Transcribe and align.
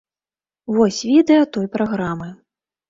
Вось 0.79 1.03
відэа 1.11 1.43
той 1.59 1.71
праграмы. 1.77 2.29